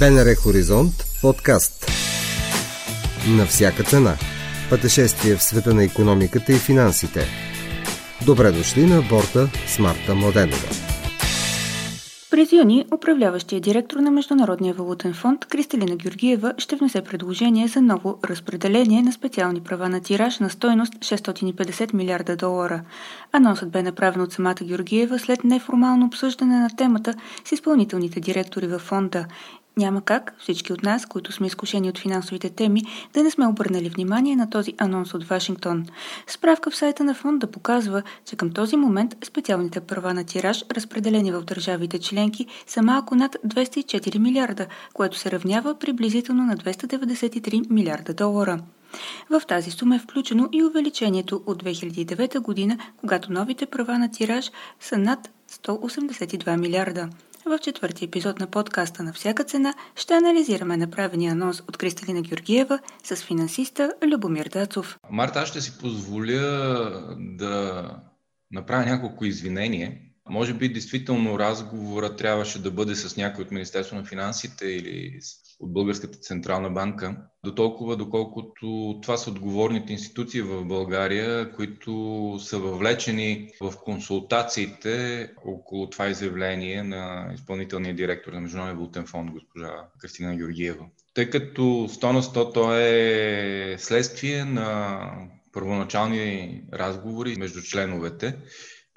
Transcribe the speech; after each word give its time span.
БНР 0.00 0.34
Хоризонт 0.34 0.94
подкаст. 1.22 1.86
На 3.28 3.46
всяка 3.46 3.84
цена. 3.84 4.16
Пътешествие 4.70 5.36
в 5.36 5.42
света 5.42 5.74
на 5.74 5.84
економиката 5.84 6.52
и 6.52 6.56
финансите. 6.56 7.26
Добре 8.26 8.52
дошли 8.52 8.86
на 8.86 9.02
борта 9.02 9.48
с 9.66 9.78
Марта 9.78 10.14
Младенова. 10.14 10.68
През 12.38 12.52
юни 12.52 12.84
управляващия 12.94 13.60
директор 13.60 13.96
на 13.96 14.10
Международния 14.10 14.74
валутен 14.74 15.14
фонд 15.14 15.46
Кристалина 15.46 15.96
Георгиева 15.96 16.54
ще 16.58 16.76
внесе 16.76 17.02
предложение 17.02 17.68
за 17.68 17.82
ново 17.82 18.18
разпределение 18.24 19.02
на 19.02 19.12
специални 19.12 19.60
права 19.60 19.88
на 19.88 20.00
тираж 20.00 20.38
на 20.38 20.50
стойност 20.50 20.94
650 20.94 21.94
милиарда 21.94 22.36
долара. 22.36 22.82
Анонсът 23.32 23.70
бе 23.70 23.82
направен 23.82 24.20
от 24.20 24.32
самата 24.32 24.54
Георгиева 24.62 25.18
след 25.18 25.44
неформално 25.44 26.06
обсъждане 26.06 26.58
на 26.58 26.68
темата 26.76 27.14
с 27.44 27.52
изпълнителните 27.52 28.20
директори 28.20 28.66
във 28.66 28.82
фонда. 28.82 29.26
Няма 29.78 30.02
как 30.02 30.34
всички 30.38 30.72
от 30.72 30.82
нас, 30.82 31.06
които 31.06 31.32
сме 31.32 31.46
изкушени 31.46 31.88
от 31.88 31.98
финансовите 31.98 32.50
теми, 32.50 32.82
да 33.14 33.22
не 33.22 33.30
сме 33.30 33.46
обърнали 33.46 33.88
внимание 33.88 34.36
на 34.36 34.50
този 34.50 34.74
анонс 34.78 35.14
от 35.14 35.24
Вашингтон. 35.24 35.86
Справка 36.26 36.70
в 36.70 36.76
сайта 36.76 37.04
на 37.04 37.14
фонда 37.14 37.46
показва, 37.46 38.02
че 38.24 38.36
към 38.36 38.50
този 38.50 38.76
момент 38.76 39.16
специалните 39.24 39.80
права 39.80 40.14
на 40.14 40.24
тираж, 40.24 40.64
разпределени 40.72 41.32
в 41.32 41.42
държавите 41.42 41.98
членки, 41.98 42.46
са 42.66 42.82
малко 42.82 43.14
над 43.14 43.36
204 43.46 44.18
милиарда, 44.18 44.66
което 44.94 45.18
се 45.18 45.30
равнява 45.30 45.78
приблизително 45.78 46.44
на 46.44 46.56
293 46.56 47.70
милиарда 47.70 48.14
долара. 48.14 48.60
В 49.30 49.42
тази 49.48 49.70
сума 49.70 49.96
е 49.96 49.98
включено 49.98 50.48
и 50.52 50.64
увеличението 50.64 51.42
от 51.46 51.64
2009 51.64 52.38
година, 52.38 52.78
когато 52.96 53.32
новите 53.32 53.66
права 53.66 53.98
на 53.98 54.10
тираж 54.10 54.50
са 54.80 54.98
над 54.98 55.30
182 55.50 56.56
милиарда. 56.56 57.08
В 57.48 57.58
четвърти 57.58 58.04
епизод 58.04 58.40
на 58.40 58.46
подкаста 58.46 59.02
на 59.02 59.12
всяка 59.12 59.44
цена 59.44 59.74
ще 59.96 60.14
анализираме 60.14 60.76
направения 60.76 61.32
анонс 61.32 61.60
от 61.60 61.76
Кристалина 61.76 62.22
Георгиева 62.22 62.78
с 63.04 63.16
финансиста 63.16 63.94
Любомир 64.06 64.46
Дацов. 64.46 64.98
Марта, 65.10 65.40
аз 65.40 65.48
ще 65.48 65.60
си 65.60 65.78
позволя 65.78 66.36
да 67.18 67.90
направя 68.50 68.84
няколко 68.84 69.24
извинения. 69.24 69.92
Може 70.30 70.54
би 70.54 70.72
действително 70.72 71.38
разговора 71.38 72.16
трябваше 72.16 72.62
да 72.62 72.70
бъде 72.70 72.94
с 72.94 73.16
някой 73.16 73.44
от 73.44 73.50
Министерство 73.50 73.96
на 73.96 74.04
финансите 74.04 74.66
или 74.66 75.20
от 75.60 75.72
Българската 75.72 76.18
централна 76.18 76.70
банка, 76.70 77.16
до 77.44 77.54
толкова 77.54 77.96
доколкото 77.96 78.98
това 79.02 79.16
са 79.16 79.30
отговорните 79.30 79.92
институции 79.92 80.42
в 80.42 80.64
България, 80.64 81.52
които 81.52 82.36
са 82.40 82.58
въвлечени 82.58 83.50
в 83.60 83.74
консултациите 83.84 85.28
около 85.44 85.90
това 85.90 86.08
изявление 86.08 86.82
на 86.82 87.30
изпълнителния 87.34 87.94
директор 87.94 88.32
на 88.32 88.40
Международния 88.40 88.76
валутен 88.76 89.06
фонд, 89.06 89.30
госпожа 89.30 89.72
Кристина 90.00 90.36
Георгиева. 90.36 90.84
Тъй 91.14 91.30
като 91.30 91.62
100 91.62 92.12
на 92.12 92.22
100 92.22 92.54
то 92.54 92.74
е 92.78 93.76
следствие 93.78 94.44
на 94.44 95.00
първоначални 95.52 96.62
разговори 96.72 97.36
между 97.38 97.62
членовете. 97.62 98.36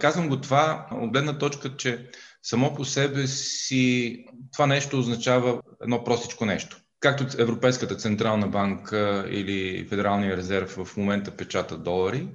Казвам 0.01 0.29
го 0.29 0.41
това 0.41 0.87
от 0.91 1.11
гледна 1.11 1.37
точка, 1.37 1.77
че 1.77 2.09
само 2.43 2.75
по 2.75 2.85
себе 2.85 3.27
си 3.27 4.25
това 4.53 4.67
нещо 4.67 4.99
означава 4.99 5.61
едно 5.81 6.03
простичко 6.03 6.45
нещо. 6.45 6.77
Както 6.99 7.25
Европейската 7.37 7.95
централна 7.95 8.47
банка 8.47 9.25
или 9.29 9.87
Федералния 9.89 10.37
резерв 10.37 10.69
в 10.69 10.97
момента 10.97 11.37
печатат 11.37 11.83
долари, 11.83 12.27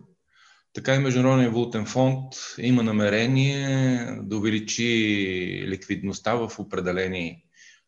така 0.73 0.95
и 0.95 0.99
Международния 0.99 1.51
валутен 1.51 1.87
фонд 1.87 2.33
има 2.59 2.83
намерение 2.83 4.07
да 4.23 4.37
увеличи 4.37 5.65
ликвидността 5.69 6.35
в 6.35 6.51
определени 6.59 7.45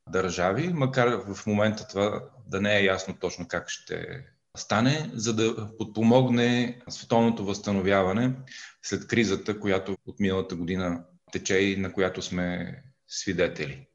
държави, 0.08 0.68
макар 0.68 1.08
в 1.08 1.46
момента 1.46 1.88
това 1.88 2.20
да 2.46 2.60
не 2.60 2.78
е 2.78 2.84
ясно 2.84 3.16
точно 3.20 3.48
как 3.48 3.68
ще 3.68 4.06
стане, 4.58 5.10
за 5.14 5.34
да 5.34 5.68
подпомогне 5.78 6.78
световното 6.88 7.44
възстановяване 7.44 8.32
след 8.82 9.06
кризата, 9.06 9.60
която 9.60 9.96
от 10.06 10.20
миналата 10.20 10.56
година 10.56 11.04
тече 11.32 11.58
и 11.58 11.76
на 11.76 11.92
която 11.92 12.22
сме 12.22 12.76
свидетели. 13.08 13.86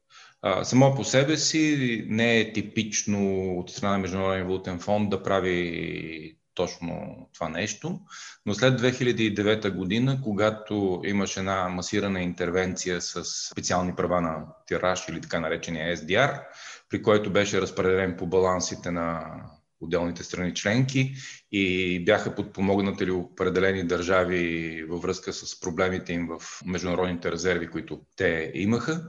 Само 0.62 0.94
по 0.94 1.04
себе 1.04 1.36
си 1.36 2.04
не 2.08 2.40
е 2.40 2.52
типично 2.52 3.50
от 3.58 3.70
страна 3.70 3.92
на 3.92 3.98
Международния 3.98 4.44
валутен 4.44 4.78
фонд 4.78 5.10
да 5.10 5.22
прави 5.22 6.38
точно 6.54 7.16
това 7.34 7.48
нещо, 7.48 8.00
но 8.46 8.54
след 8.54 8.80
2009 8.80 9.70
година, 9.70 10.20
когато 10.22 11.02
имаше 11.04 11.40
една 11.40 11.68
масирана 11.68 12.20
интервенция 12.20 13.00
с 13.00 13.24
специални 13.50 13.94
права 13.94 14.20
на 14.20 14.46
тираж 14.66 15.08
или 15.08 15.20
така 15.20 15.40
наречения 15.40 15.96
SDR, 15.96 16.42
при 16.90 17.02
който 17.02 17.32
беше 17.32 17.60
разпределен 17.60 18.16
по 18.18 18.26
балансите 18.26 18.90
на 18.90 19.36
отделните 19.80 20.24
страни 20.24 20.54
членки 20.54 21.14
и 21.52 22.04
бяха 22.04 22.34
подпомогнати 22.34 23.06
ли 23.06 23.10
определени 23.10 23.86
държави 23.86 24.84
във 24.88 25.02
връзка 25.02 25.32
с 25.32 25.60
проблемите 25.60 26.12
им 26.12 26.28
в 26.28 26.60
международните 26.66 27.32
резерви, 27.32 27.70
които 27.70 28.00
те 28.16 28.50
имаха. 28.54 29.02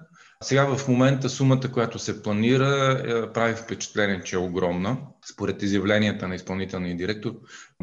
Сега 0.43 0.75
в 0.75 0.87
момента 0.87 1.29
сумата, 1.29 1.71
която 1.73 1.99
се 1.99 2.23
планира, 2.23 3.03
е, 3.07 3.33
прави 3.33 3.55
впечатление, 3.55 4.21
че 4.23 4.35
е 4.35 4.39
огромна. 4.39 4.97
Според 5.33 5.61
изявленията 5.61 6.27
на 6.27 6.35
изпълнителния 6.35 6.97
директор, 6.97 7.31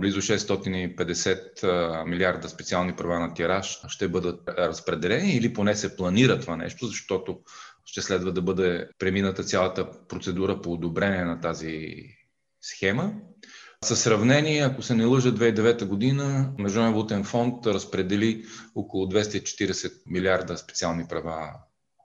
близо 0.00 0.20
650 0.20 2.04
милиарда 2.08 2.48
специални 2.48 2.96
права 2.96 3.20
на 3.20 3.34
тираж 3.34 3.80
ще 3.88 4.08
бъдат 4.08 4.48
разпределени 4.48 5.32
или 5.32 5.52
поне 5.52 5.76
се 5.76 5.96
планира 5.96 6.40
това 6.40 6.56
нещо, 6.56 6.86
защото 6.86 7.40
ще 7.84 8.02
следва 8.02 8.32
да 8.32 8.42
бъде 8.42 8.88
премината 8.98 9.44
цялата 9.44 10.06
процедура 10.08 10.60
по 10.60 10.72
одобрение 10.72 11.24
на 11.24 11.40
тази 11.40 12.04
схема. 12.62 13.12
Със 13.84 14.00
сравнение, 14.00 14.62
ако 14.62 14.82
се 14.82 14.94
не 14.94 15.04
лъжа, 15.04 15.34
2009 15.34 15.84
година 15.84 16.52
Международен 16.58 16.94
валутен 16.94 17.24
фонд 17.24 17.66
разпредели 17.66 18.44
около 18.74 19.06
240 19.06 19.92
милиарда 20.06 20.58
специални 20.58 21.08
права 21.08 21.50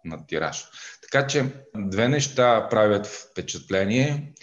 на 0.06 0.26
тираж. 0.28 0.66
Така 1.02 1.28
че 1.28 1.46
две 1.76 2.08
неща 2.08 2.68
правят 2.70 3.08
впечатление. 3.08 4.34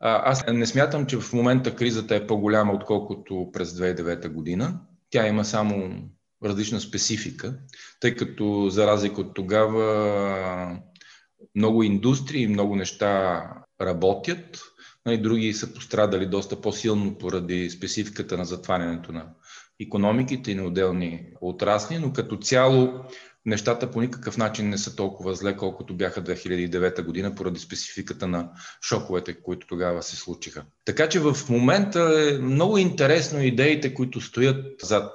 Аз 0.00 0.44
не 0.46 0.66
смятам, 0.66 1.06
че 1.06 1.20
в 1.20 1.32
момента 1.32 1.76
кризата 1.76 2.16
е 2.16 2.26
по-голяма, 2.26 2.72
отколкото 2.72 3.50
през 3.52 3.72
2009 3.72 4.28
година. 4.28 4.80
Тя 5.10 5.26
има 5.26 5.44
само 5.44 5.98
различна 6.44 6.80
специфика, 6.80 7.58
тъй 8.00 8.14
като 8.14 8.68
за 8.70 8.86
разлика 8.86 9.20
от 9.20 9.34
тогава 9.34 10.80
много 11.54 11.82
индустрии 11.82 12.46
много 12.46 12.76
неща 12.76 13.42
работят, 13.80 14.62
и 15.12 15.22
други 15.22 15.52
са 15.52 15.74
пострадали 15.74 16.26
доста 16.26 16.60
по-силно 16.60 17.18
поради 17.18 17.70
спецификата 17.70 18.36
на 18.36 18.44
затварянето 18.44 19.12
на 19.12 19.26
економиките 19.80 20.50
и 20.50 20.54
на 20.54 20.64
отделни 20.64 21.26
отрасли, 21.40 21.98
но 21.98 22.12
като 22.12 22.36
цяло 22.36 23.04
нещата 23.46 23.90
по 23.90 24.00
никакъв 24.00 24.36
начин 24.36 24.68
не 24.68 24.78
са 24.78 24.96
толкова 24.96 25.34
зле, 25.34 25.56
колкото 25.56 25.94
бяха 25.94 26.22
2009 26.22 27.04
година, 27.04 27.34
поради 27.34 27.60
спецификата 27.60 28.26
на 28.26 28.50
шоковете, 28.82 29.42
които 29.42 29.66
тогава 29.66 30.02
се 30.02 30.16
случиха. 30.16 30.64
Така 30.84 31.08
че 31.08 31.20
в 31.20 31.36
момента 31.48 32.30
е 32.30 32.38
много 32.38 32.78
интересно 32.78 33.42
идеите, 33.42 33.94
които 33.94 34.20
стоят 34.20 34.80
зад 34.82 35.12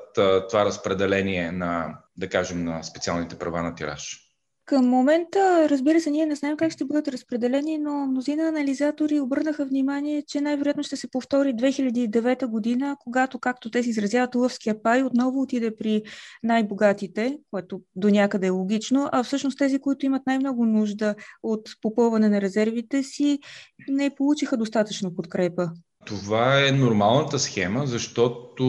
това 0.50 0.66
разпределение 0.66 1.52
на, 1.52 1.98
да 2.18 2.30
кажем, 2.30 2.64
на 2.64 2.84
специалните 2.84 3.40
права 3.40 3.62
на 3.62 3.76
тираж. 3.76 4.31
Към 4.72 4.86
момента, 4.86 5.70
разбира 5.70 6.02
се, 6.02 6.12
ние 6.12 6.26
не 6.26 6.36
знаем 6.36 6.58
как 6.58 6.72
ще 6.72 6.86
бъдат 6.86 7.08
разпределени, 7.08 7.78
но 7.78 8.08
мнозина 8.08 8.48
анализатори 8.48 9.20
обърнаха 9.20 9.66
внимание, 9.66 10.24
че 10.28 10.42
най-вероятно 10.42 10.84
ще 10.84 10.96
се 10.96 11.12
повтори 11.12 11.54
2009 11.54 12.48
година, 12.48 12.96
когато, 13.00 13.40
както 13.40 13.70
те 13.70 13.84
се 13.84 13.90
изразяват, 13.90 14.36
лъвския 14.36 14.84
пай 14.84 15.04
отново 15.04 15.42
отиде 15.42 15.76
при 15.76 16.04
най-богатите, 16.44 17.38
което 17.52 17.82
до 17.96 18.10
някъде 18.10 18.48
е 18.48 18.50
логично, 18.50 19.10
а 19.12 19.24
всъщност 19.24 19.58
тези, 19.58 19.80
които 19.80 20.06
имат 20.06 20.26
най-много 20.26 20.66
нужда 20.66 21.16
от 21.44 21.70
попълване 21.82 22.30
на 22.30 22.42
резервите 22.42 23.04
си, 23.04 23.40
не 23.88 24.16
получиха 24.16 24.58
достатъчно 24.58 25.16
подкрепа. 25.16 25.70
Това 26.06 26.68
е 26.68 26.72
нормалната 26.72 27.40
схема, 27.40 27.88
защото 27.88 28.66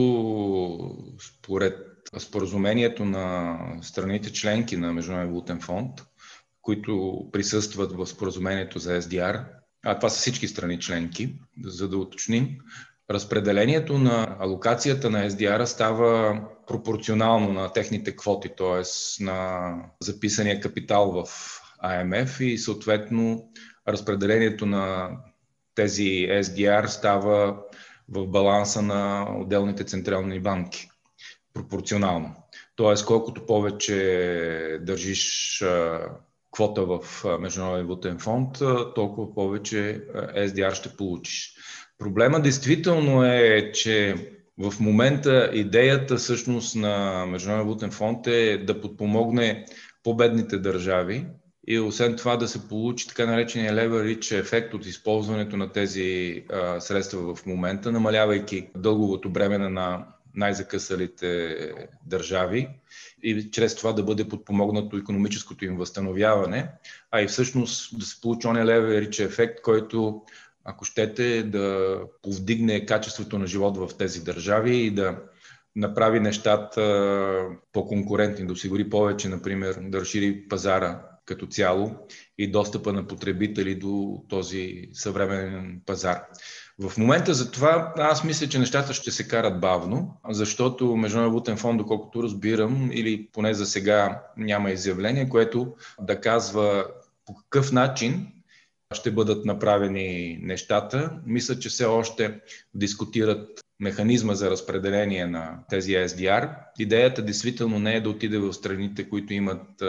според 1.28 1.91
споразумението 2.18 3.04
на 3.04 3.58
страните 3.82 4.32
членки 4.32 4.76
на 4.76 4.92
Международния 4.92 5.32
валутен 5.32 5.60
фонд, 5.60 5.90
които 6.62 7.24
присъстват 7.32 7.92
в 7.92 8.06
споразумението 8.06 8.78
за 8.78 9.02
SDR, 9.02 9.44
а 9.84 9.98
това 9.98 10.08
са 10.08 10.18
всички 10.18 10.48
страни 10.48 10.80
членки, 10.80 11.34
за 11.64 11.88
да 11.88 11.98
уточним, 11.98 12.58
разпределението 13.10 13.98
на 13.98 14.36
алокацията 14.40 15.10
на 15.10 15.30
SDR 15.30 15.64
става 15.64 16.40
пропорционално 16.66 17.52
на 17.52 17.72
техните 17.72 18.16
квоти, 18.16 18.48
т.е. 18.56 18.82
на 19.24 19.74
записания 20.00 20.60
капитал 20.60 21.10
в 21.10 21.28
АМФ 21.78 22.40
и 22.40 22.58
съответно 22.58 23.50
разпределението 23.88 24.66
на 24.66 25.10
тези 25.74 26.26
SDR 26.30 26.86
става 26.86 27.56
в 28.08 28.26
баланса 28.26 28.82
на 28.82 29.28
отделните 29.40 29.84
централни 29.84 30.40
банки 30.40 30.88
пропорционално. 31.54 32.34
Тоест, 32.76 33.06
колкото 33.06 33.46
повече 33.46 34.78
държиш 34.80 35.64
квота 36.52 36.84
в 36.84 37.24
Международен 37.40 37.86
валутен 37.86 38.18
фонд, 38.18 38.48
толкова 38.94 39.34
повече 39.34 40.04
SDR 40.36 40.74
ще 40.74 40.96
получиш. 40.96 41.54
Проблема 41.98 42.40
действително 42.40 43.24
е, 43.24 43.72
че 43.72 44.14
в 44.58 44.80
момента 44.80 45.50
идеята 45.52 46.16
всъщност 46.16 46.76
на 46.76 47.26
Международен 47.26 47.66
валутен 47.66 47.90
фонд 47.90 48.26
е 48.26 48.58
да 48.58 48.80
подпомогне 48.80 49.66
по-бедните 50.02 50.58
държави 50.58 51.26
и 51.66 51.80
освен 51.80 52.16
това 52.16 52.36
да 52.36 52.48
се 52.48 52.68
получи 52.68 53.08
така 53.08 53.26
наречения 53.26 53.72
leverage 53.72 54.40
ефект 54.40 54.74
от 54.74 54.86
използването 54.86 55.56
на 55.56 55.72
тези 55.72 56.42
а, 56.50 56.80
средства 56.80 57.34
в 57.34 57.46
момента, 57.46 57.92
намалявайки 57.92 58.68
дълговото 58.76 59.30
бреме 59.30 59.58
на 59.58 60.06
най-закъсалите 60.34 61.56
държави 62.06 62.68
и 63.22 63.50
чрез 63.50 63.74
това 63.74 63.92
да 63.92 64.02
бъде 64.02 64.28
подпомогнато 64.28 64.96
економическото 64.96 65.64
им 65.64 65.76
възстановяване, 65.76 66.70
а 67.10 67.20
и 67.20 67.26
всъщност 67.26 67.98
да 67.98 68.06
се 68.06 68.20
получи 68.20 68.46
оня 68.46 68.64
leverage 68.64 69.24
ефект, 69.24 69.62
който 69.62 70.22
ако 70.64 70.84
щете, 70.84 71.42
да 71.42 71.96
повдигне 72.22 72.86
качеството 72.86 73.38
на 73.38 73.46
живот 73.46 73.76
в 73.76 73.90
тези 73.98 74.24
държави 74.24 74.76
и 74.76 74.90
да 74.90 75.18
направи 75.76 76.20
нещата 76.20 76.80
по-конкурентни, 77.72 78.46
да 78.46 78.52
осигури 78.52 78.90
повече, 78.90 79.28
например, 79.28 79.78
да 79.80 80.00
разшири 80.00 80.48
пазара 80.48 81.02
като 81.24 81.46
цяло 81.46 81.96
и 82.38 82.50
достъпа 82.50 82.92
на 82.92 83.06
потребители 83.06 83.74
до 83.74 84.24
този 84.28 84.88
съвременен 84.92 85.82
пазар. 85.86 86.24
В 86.78 86.98
момента 86.98 87.34
за 87.34 87.50
това 87.50 87.92
аз 87.96 88.24
мисля, 88.24 88.48
че 88.48 88.58
нещата 88.58 88.94
ще 88.94 89.10
се 89.10 89.28
карат 89.28 89.60
бавно, 89.60 90.16
защото 90.28 90.96
Международен 90.96 91.30
валутен 91.32 91.56
фонд, 91.56 91.78
доколкото 91.78 92.22
разбирам, 92.22 92.90
или 92.92 93.28
поне 93.32 93.54
за 93.54 93.66
сега 93.66 94.22
няма 94.36 94.70
изявление, 94.70 95.28
което 95.28 95.74
да 96.00 96.20
казва 96.20 96.86
по 97.26 97.34
какъв 97.34 97.72
начин 97.72 98.26
ще 98.94 99.10
бъдат 99.10 99.44
направени 99.44 100.38
нещата. 100.42 101.10
Мисля, 101.26 101.58
че 101.58 101.68
все 101.68 101.84
още 101.84 102.40
дискутират 102.74 103.60
механизма 103.80 104.34
за 104.34 104.50
разпределение 104.50 105.26
на 105.26 105.58
тези 105.68 105.92
SDR. 105.92 106.56
Идеята 106.78 107.22
действително 107.22 107.78
не 107.78 107.94
е 107.94 108.00
да 108.00 108.10
отиде 108.10 108.38
в 108.38 108.52
страните, 108.52 109.08
които 109.08 109.32
имат 109.32 109.82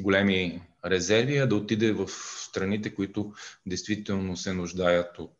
големи 0.00 0.62
резерви, 0.86 1.38
а 1.38 1.46
да 1.46 1.54
отиде 1.54 1.92
в 1.92 2.08
страните, 2.36 2.94
които 2.94 3.32
действително 3.66 4.36
се 4.36 4.52
нуждаят 4.52 5.18
от 5.18 5.32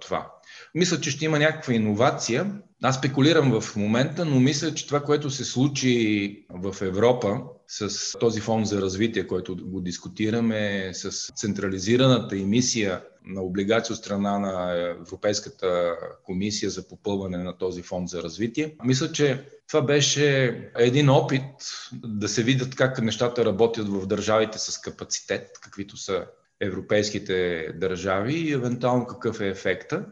това. 0.00 0.32
Мисля, 0.74 1.00
че 1.00 1.10
ще 1.10 1.24
има 1.24 1.38
някаква 1.38 1.74
иновация. 1.74 2.52
Аз 2.82 2.96
спекулирам 2.96 3.60
в 3.60 3.76
момента, 3.76 4.24
но 4.24 4.40
мисля, 4.40 4.74
че 4.74 4.86
това, 4.86 5.00
което 5.00 5.30
се 5.30 5.44
случи 5.44 6.46
в 6.50 6.76
Европа 6.82 7.40
с 7.68 8.12
този 8.18 8.40
фонд 8.40 8.66
за 8.66 8.82
развитие, 8.82 9.26
който 9.26 9.56
го 9.56 9.80
дискутираме, 9.80 10.90
с 10.92 11.32
централизираната 11.34 12.36
емисия 12.36 13.02
на 13.26 13.42
облигации 13.42 13.92
от 13.92 13.98
страна 13.98 14.38
на 14.38 14.72
Европейската 15.00 15.96
комисия 16.24 16.70
за 16.70 16.88
попълване 16.88 17.38
на 17.38 17.58
този 17.58 17.82
фонд 17.82 18.08
за 18.08 18.22
развитие. 18.22 18.76
Мисля, 18.84 19.12
че 19.12 19.46
това 19.68 19.82
беше 19.82 20.44
един 20.78 21.10
опит 21.10 21.44
да 21.92 22.28
се 22.28 22.42
видят 22.42 22.74
как 22.74 23.02
нещата 23.02 23.44
работят 23.44 23.88
в 23.88 24.06
държавите 24.06 24.58
с 24.58 24.80
капацитет, 24.80 25.50
каквито 25.62 25.96
са 25.96 26.26
европейските 26.60 27.68
държави 27.74 28.34
и 28.34 28.52
евентуално 28.52 29.06
какъв 29.06 29.40
е 29.40 29.48
ефекта. 29.48 30.06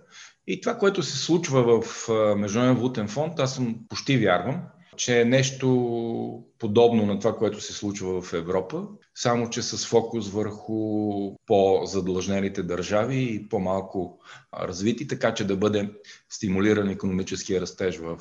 И 0.47 0.61
това, 0.61 0.79
което 0.79 1.03
се 1.03 1.19
случва 1.19 1.83
в 1.83 2.09
Международен 2.37 2.77
валутен 2.77 3.09
фонд, 3.09 3.39
аз 3.39 3.55
съм 3.55 3.77
почти 3.89 4.19
вярвам, 4.19 4.63
че 4.97 5.21
е 5.21 5.25
нещо 5.25 6.45
подобно 6.59 7.07
на 7.07 7.19
това, 7.19 7.37
което 7.37 7.61
се 7.61 7.73
случва 7.73 8.23
в 8.23 8.33
Европа, 8.33 8.87
само 9.15 9.51
че 9.51 9.63
с 9.63 9.87
фокус 9.87 10.29
върху 10.29 11.37
по-задлъжнелите 11.47 12.63
държави 12.63 13.17
и 13.17 13.49
по-малко 13.49 14.19
развити, 14.61 15.09
така 15.09 15.35
че 15.35 15.45
да 15.45 15.57
бъде 15.57 15.91
стимулиран 16.31 16.89
економическия 16.89 17.61
растеж 17.61 17.99
в 17.99 18.19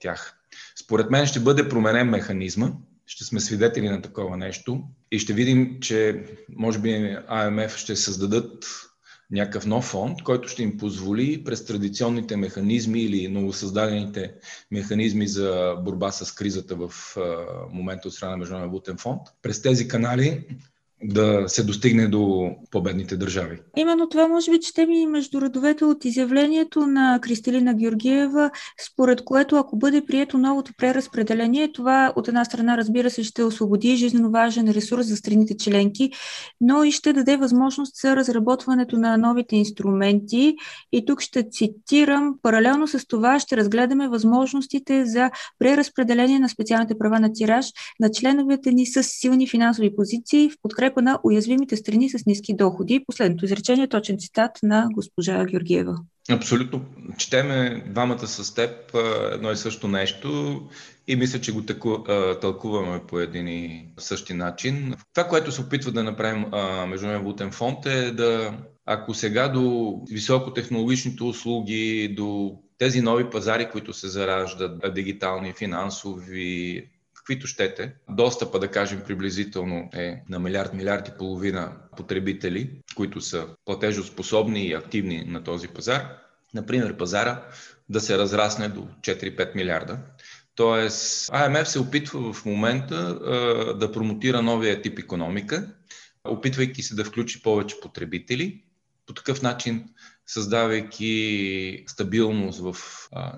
тях. 0.00 0.36
Според 0.84 1.10
мен 1.10 1.26
ще 1.26 1.40
бъде 1.40 1.68
променен 1.68 2.08
механизма, 2.08 2.72
ще 3.10 3.24
сме 3.24 3.40
свидетели 3.40 3.88
на 3.88 4.02
такова 4.02 4.36
нещо 4.36 4.82
и 5.12 5.18
ще 5.18 5.32
видим, 5.32 5.78
че 5.80 6.24
може 6.56 6.78
би 6.78 7.16
АМФ 7.28 7.76
ще 7.76 7.96
създадат 7.96 8.64
някакъв 9.30 9.66
нов 9.66 9.84
фонд, 9.84 10.22
който 10.22 10.48
ще 10.48 10.62
им 10.62 10.78
позволи 10.78 11.44
през 11.44 11.64
традиционните 11.64 12.36
механизми 12.36 13.02
или 13.02 13.28
новосъздадените 13.28 14.34
механизми 14.70 15.28
за 15.28 15.76
борба 15.84 16.10
с 16.10 16.32
кризата 16.32 16.76
в 16.76 17.16
момента 17.72 18.08
от 18.08 18.14
страна 18.14 18.30
на 18.30 18.36
Международен 18.36 18.70
валутен 18.70 18.96
фонд, 18.96 19.20
през 19.42 19.62
тези 19.62 19.88
канали 19.88 20.44
да 21.04 21.44
се 21.46 21.64
достигне 21.64 22.08
до 22.08 22.50
победните 22.70 23.16
държави. 23.16 23.58
Именно 23.76 24.08
това 24.08 24.28
може 24.28 24.50
би 24.50 24.60
чете 24.60 24.86
ми 24.86 25.06
между 25.06 25.40
редовете 25.40 25.84
от 25.84 26.04
изявлението 26.04 26.86
на 26.86 27.18
Кристалина 27.22 27.74
Георгиева, 27.74 28.50
според 28.86 29.24
което 29.24 29.56
ако 29.56 29.76
бъде 29.76 30.06
прието 30.06 30.38
новото 30.38 30.72
преразпределение, 30.78 31.72
това 31.72 32.12
от 32.16 32.28
една 32.28 32.44
страна 32.44 32.76
разбира 32.78 33.10
се 33.10 33.24
ще 33.24 33.44
освободи 33.44 33.96
жизненно 33.96 34.30
важен 34.30 34.70
ресурс 34.70 35.06
за 35.06 35.16
страните 35.16 35.56
членки, 35.56 36.10
но 36.60 36.84
и 36.84 36.92
ще 36.92 37.12
даде 37.12 37.36
възможност 37.36 37.96
за 37.96 38.16
разработването 38.16 38.96
на 38.96 39.16
новите 39.16 39.56
инструменти. 39.56 40.56
И 40.92 41.04
тук 41.04 41.20
ще 41.20 41.48
цитирам, 41.50 42.34
паралелно 42.42 42.86
с 42.86 43.06
това 43.06 43.40
ще 43.40 43.56
разгледаме 43.56 44.08
възможностите 44.08 45.04
за 45.04 45.30
преразпределение 45.58 46.38
на 46.38 46.48
специалните 46.48 46.98
права 46.98 47.20
на 47.20 47.32
тираж 47.32 47.66
на 48.00 48.10
членовете 48.10 48.72
ни 48.72 48.86
с 48.86 49.02
силни 49.02 49.48
финансови 49.48 49.96
позиции 49.96 50.50
в 50.50 50.54
подкрепа 50.62 50.89
подкрепа 50.90 51.02
на 51.02 51.18
уязвимите 51.24 51.76
страни 51.76 52.10
с 52.10 52.26
ниски 52.26 52.56
доходи. 52.56 53.04
Последното 53.06 53.44
изречение 53.44 53.84
е 53.84 53.88
точен 53.88 54.18
цитат 54.18 54.50
на 54.62 54.88
госпожа 54.92 55.44
Георгиева. 55.44 55.98
Абсолютно. 56.30 56.84
Четеме 57.18 57.84
двамата 57.86 58.26
с 58.26 58.54
теб 58.54 58.70
едно 59.32 59.52
и 59.52 59.56
също 59.56 59.88
нещо 59.88 60.60
и 61.08 61.16
мисля, 61.16 61.40
че 61.40 61.52
го 61.52 61.62
тълкуваме 62.40 63.00
по 63.08 63.18
един 63.20 63.48
и 63.48 63.86
същи 63.98 64.34
начин. 64.34 64.94
Това, 65.14 65.28
което 65.28 65.52
се 65.52 65.60
опитва 65.60 65.92
да 65.92 66.02
направим 66.02 66.46
Международен 66.88 67.22
валутен 67.22 67.50
фонд 67.52 67.86
е 67.86 68.10
да, 68.10 68.54
ако 68.86 69.14
сега 69.14 69.48
до 69.48 69.94
високотехнологичните 70.10 71.22
услуги, 71.24 72.14
до 72.16 72.58
тези 72.78 73.00
нови 73.00 73.30
пазари, 73.30 73.68
които 73.72 73.92
се 73.92 74.08
зараждат, 74.08 74.94
дигитални, 74.94 75.52
финансови, 75.52 76.84
каквито 77.30 77.46
щете. 77.46 77.92
Достъпа, 78.08 78.58
да 78.58 78.68
кажем, 78.68 79.02
приблизително 79.06 79.90
е 79.94 80.22
на 80.28 80.38
милиард, 80.38 80.74
милиард 80.74 81.08
и 81.08 81.12
половина 81.18 81.72
потребители, 81.96 82.70
които 82.96 83.20
са 83.20 83.46
платежоспособни 83.64 84.66
и 84.66 84.74
активни 84.74 85.24
на 85.26 85.44
този 85.44 85.68
пазар. 85.68 86.16
Например, 86.54 86.96
пазара 86.96 87.42
да 87.88 88.00
се 88.00 88.18
разрасне 88.18 88.68
до 88.68 88.88
4-5 89.00 89.54
милиарда. 89.54 89.98
Тоест, 90.54 91.30
АМФ 91.32 91.68
се 91.68 91.78
опитва 91.78 92.32
в 92.32 92.44
момента 92.44 93.14
да 93.78 93.92
промотира 93.92 94.42
новия 94.42 94.82
тип 94.82 94.98
економика, 94.98 95.74
опитвайки 96.24 96.82
се 96.82 96.94
да 96.94 97.04
включи 97.04 97.42
повече 97.42 97.80
потребители, 97.80 98.62
по 99.06 99.14
такъв 99.14 99.42
начин 99.42 99.84
създавайки 100.26 101.84
стабилност 101.86 102.60
в 102.60 102.76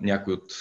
някои 0.02 0.34
от 0.34 0.52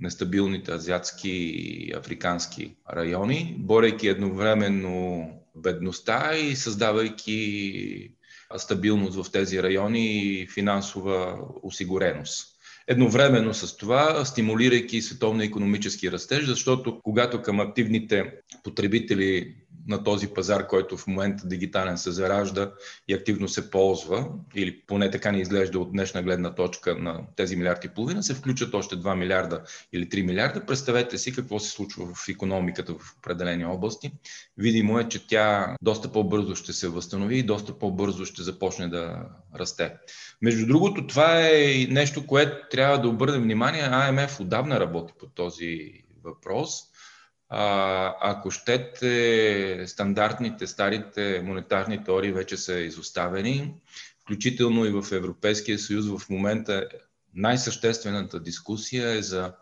нестабилните 0.00 0.72
азиатски 0.72 1.30
и 1.30 1.92
африкански 1.96 2.76
райони, 2.92 3.56
борейки 3.58 4.08
едновременно 4.08 5.28
бедността 5.56 6.36
и 6.36 6.56
създавайки 6.56 8.10
стабилност 8.56 9.24
в 9.24 9.32
тези 9.32 9.62
райони 9.62 10.22
и 10.22 10.46
финансова 10.46 11.38
осигуреност. 11.62 12.59
Едновременно 12.90 13.54
с 13.54 13.76
това, 13.76 14.24
стимулирайки 14.24 15.02
световния 15.02 15.46
економически 15.46 16.12
растеж, 16.12 16.46
защото 16.46 17.00
когато 17.02 17.42
към 17.42 17.60
активните 17.60 18.32
потребители 18.64 19.54
на 19.88 20.04
този 20.04 20.28
пазар, 20.28 20.66
който 20.66 20.96
в 20.96 21.06
момента 21.06 21.48
дигитален 21.48 21.98
се 21.98 22.10
заражда 22.10 22.72
и 23.08 23.14
активно 23.14 23.48
се 23.48 23.70
ползва, 23.70 24.26
или 24.54 24.80
поне 24.86 25.10
така 25.10 25.32
ни 25.32 25.40
изглежда 25.40 25.78
от 25.78 25.92
днешна 25.92 26.22
гледна 26.22 26.54
точка 26.54 26.96
на 26.96 27.20
тези 27.36 27.56
милиарди 27.56 27.86
и 27.86 27.94
половина, 27.94 28.22
се 28.22 28.34
включат 28.34 28.74
още 28.74 28.96
2 28.96 29.16
милиарда 29.16 29.62
или 29.92 30.08
3 30.08 30.22
милиарда. 30.22 30.66
Представете 30.66 31.18
си 31.18 31.32
какво 31.32 31.58
се 31.58 31.70
случва 31.70 32.14
в 32.14 32.28
економиката 32.28 32.94
в 32.94 33.16
определени 33.18 33.64
области. 33.64 34.12
Видимо 34.58 34.98
е, 34.98 35.08
че 35.08 35.26
тя 35.26 35.76
доста 35.82 36.12
по-бързо 36.12 36.54
ще 36.54 36.72
се 36.72 36.88
възстанови 36.88 37.38
и 37.38 37.42
доста 37.42 37.78
по-бързо 37.78 38.24
ще 38.24 38.42
започне 38.42 38.88
да 38.88 39.22
расте. 39.58 39.92
Между 40.42 40.66
другото, 40.66 41.06
това 41.06 41.48
е 41.48 41.86
нещо, 41.90 42.26
което 42.26 42.56
трябва 42.80 42.98
да 42.98 43.08
обърнем 43.08 43.42
внимание. 43.42 43.82
АМФ 43.82 44.40
отдавна 44.40 44.80
работи 44.80 45.12
по 45.18 45.26
този 45.26 45.92
въпрос– 46.24 46.82
а, 47.52 48.14
ако 48.20 48.50
щете, 48.50 49.84
стандартните, 49.86 50.66
старите 50.66 51.42
монетарни 51.44 52.04
теории 52.04 52.32
вече 52.32 52.56
са 52.56 52.78
изоставени, 52.78 53.74
включително 54.22 54.84
и 54.84 54.90
в 54.90 55.12
Европейския 55.12 55.78
съюз 55.78 56.06
в 56.06 56.30
момента 56.30 56.88
най-съществената 57.34 58.40
дискусия 58.40 59.10
е 59.10 59.22
за 59.22 59.54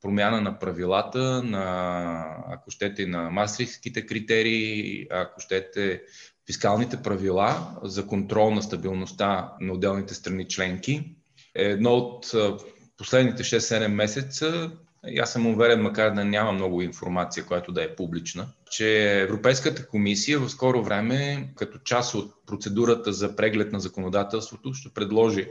промяна 0.00 0.40
на 0.40 0.58
правилата, 0.58 1.42
на, 1.42 2.44
ако 2.48 2.70
щете, 2.70 3.06
на 3.06 3.30
мастрихските 3.30 4.06
критерии, 4.06 5.06
ако 5.10 5.40
щете, 5.40 6.02
фискалните 6.46 7.02
правила 7.02 7.78
за 7.82 8.06
контрол 8.06 8.50
на 8.50 8.62
стабилността 8.62 9.52
на 9.60 9.72
отделните 9.72 10.14
страни 10.14 10.48
членки. 10.48 11.16
Е 11.54 11.64
едно 11.64 11.94
от 11.94 12.32
последните 12.96 13.42
6-7 13.42 13.86
месеца 13.86 14.70
и 15.06 15.18
аз 15.18 15.32
съм 15.32 15.46
уверен, 15.46 15.82
макар 15.82 16.14
да 16.14 16.24
няма 16.24 16.52
много 16.52 16.82
информация, 16.82 17.46
която 17.46 17.72
да 17.72 17.84
е 17.84 17.94
публична, 17.96 18.48
че 18.70 19.20
Европейската 19.22 19.86
комисия 19.88 20.38
в 20.38 20.48
скоро 20.48 20.84
време, 20.84 21.48
като 21.56 21.78
част 21.78 22.14
от 22.14 22.46
процедурата 22.46 23.12
за 23.12 23.36
преглед 23.36 23.72
на 23.72 23.80
законодателството, 23.80 24.72
ще 24.72 24.94
предложи 24.94 25.48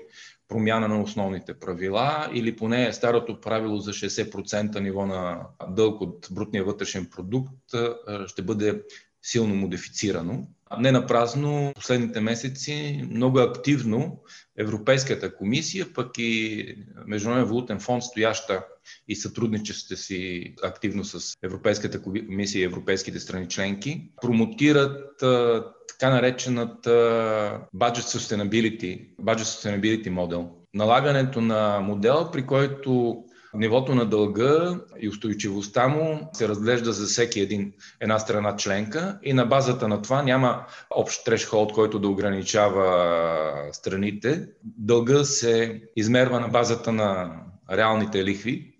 промяна 0.47 0.87
на 0.87 1.01
основните 1.01 1.53
правила 1.53 2.29
или 2.33 2.55
поне 2.55 2.93
старото 2.93 3.41
правило 3.41 3.77
за 3.77 3.91
60% 3.91 4.79
ниво 4.79 5.05
на 5.05 5.39
дълг 5.69 6.01
от 6.01 6.27
брутния 6.31 6.63
вътрешен 6.63 7.05
продукт 7.05 7.53
ще 8.27 8.41
бъде 8.41 8.81
силно 9.21 9.55
модифицирано. 9.55 10.47
Не 10.79 10.91
на 10.91 11.05
празно, 11.05 11.71
последните 11.75 12.19
месеци 12.21 13.01
много 13.11 13.39
активно 13.39 14.19
Европейската 14.57 15.35
комисия, 15.35 15.93
пък 15.93 16.11
и 16.17 16.65
Международен 17.05 17.47
валутен 17.47 17.79
фонд, 17.79 18.03
стояща 18.03 18.65
и 19.07 19.15
сътрудничеството 19.15 20.01
си 20.01 20.53
активно 20.63 21.03
с 21.03 21.35
Европейската 21.43 22.01
комисия 22.01 22.61
и 22.61 22.65
европейските 22.65 23.19
страни 23.19 23.47
членки, 23.47 24.09
промотират 24.21 25.19
така 25.87 26.09
наречената 26.09 26.89
budget 27.75 28.17
sustainability, 28.17 29.15
budget 29.21 29.43
sustainability 29.43 30.09
модел. 30.09 30.49
Налагането 30.73 31.41
на 31.41 31.79
модел, 31.79 32.29
при 32.33 32.45
който 32.45 33.23
Нивото 33.53 33.95
на 33.95 34.05
дълга 34.05 34.79
и 34.99 35.09
устойчивостта 35.09 35.87
му 35.87 36.29
се 36.33 36.47
разглежда 36.47 36.93
за 36.93 37.05
всеки 37.05 37.39
един, 37.39 37.73
една 37.99 38.19
страна 38.19 38.55
членка 38.55 39.19
и 39.23 39.33
на 39.33 39.45
базата 39.45 39.87
на 39.87 40.01
това 40.01 40.23
няма 40.23 40.65
общ 40.89 41.25
трешхолд, 41.25 41.73
който 41.73 41.99
да 41.99 42.07
ограничава 42.07 43.69
страните. 43.71 44.47
Дълга 44.63 45.23
се 45.23 45.81
измерва 45.95 46.39
на 46.39 46.47
базата 46.47 46.91
на 46.91 47.39
реалните 47.71 48.23
лихви 48.23 48.73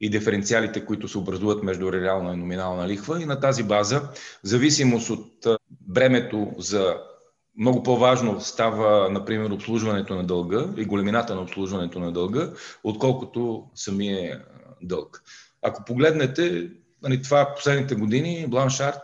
и 0.00 0.10
диференциалите, 0.10 0.84
които 0.84 1.08
се 1.08 1.18
образуват 1.18 1.62
между 1.62 1.92
реална 1.92 2.34
и 2.34 2.36
номинална 2.36 2.88
лихва. 2.88 3.22
И 3.22 3.24
на 3.24 3.40
тази 3.40 3.62
база, 3.62 4.02
зависимост 4.42 5.10
от 5.10 5.46
бремето 5.80 6.52
за 6.58 6.96
много 7.58 7.82
по-важно 7.82 8.40
става, 8.40 9.10
например, 9.10 9.50
обслужването 9.50 10.14
на 10.14 10.24
дълга 10.24 10.64
и 10.76 10.84
големината 10.84 11.34
на 11.34 11.40
обслужването 11.40 11.98
на 11.98 12.12
дълга, 12.12 12.50
отколкото 12.84 13.64
самия 13.74 14.42
дълг. 14.82 15.22
Ако 15.62 15.84
погледнете, 15.84 16.70
нали, 17.02 17.22
това 17.22 17.54
последните 17.54 17.94
години, 17.94 18.46
Бланшарт, 18.48 19.00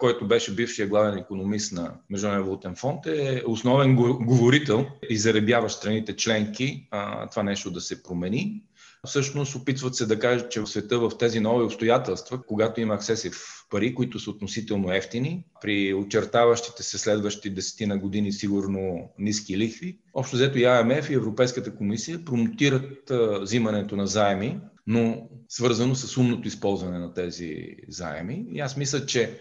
който 0.00 0.26
беше 0.26 0.54
бившия 0.54 0.88
главен 0.88 1.18
економист 1.18 1.72
на 1.72 1.94
Международния 2.10 2.44
валутен 2.44 2.76
фонд, 2.76 3.06
е 3.06 3.42
основен 3.46 3.96
говорител 3.96 4.86
и 5.10 5.18
заребява 5.18 5.70
страните 5.70 6.16
членки 6.16 6.88
а, 6.90 7.28
това 7.28 7.42
нещо 7.42 7.70
да 7.70 7.80
се 7.80 8.02
промени. 8.02 8.62
Всъщност 9.06 9.54
опитват 9.54 9.94
се 9.94 10.06
да 10.06 10.18
кажат, 10.18 10.50
че 10.50 10.60
в 10.60 10.66
света 10.66 10.98
в 10.98 11.18
тези 11.18 11.40
нови 11.40 11.64
обстоятелства, 11.64 12.42
когато 12.46 12.80
има 12.80 12.94
аксесив 12.94 13.42
пари, 13.70 13.94
които 13.94 14.18
са 14.18 14.30
относително 14.30 14.92
ефтини, 14.92 15.44
при 15.60 15.94
очертаващите 15.94 16.82
се 16.82 16.98
следващи 16.98 17.50
десетина 17.50 17.98
години 17.98 18.32
сигурно 18.32 19.10
ниски 19.18 19.58
лихви, 19.58 19.98
общо 20.14 20.36
взето 20.36 20.58
и 20.58 20.64
АМФ 20.64 21.10
и 21.10 21.14
Европейската 21.14 21.74
комисия 21.74 22.24
промотират 22.24 23.12
взимането 23.40 23.96
на 23.96 24.06
заеми, 24.06 24.60
но 24.86 25.28
свързано 25.48 25.94
с 25.94 26.16
умното 26.16 26.48
използване 26.48 26.98
на 26.98 27.14
тези 27.14 27.76
заеми. 27.88 28.44
И 28.50 28.60
аз 28.60 28.76
мисля, 28.76 29.06
че 29.06 29.38